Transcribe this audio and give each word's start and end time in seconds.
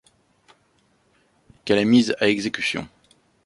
qu’elle 1.63 1.77
est 1.77 1.85
mise 1.85 2.15
à 2.19 2.27
exécution. 2.27 2.89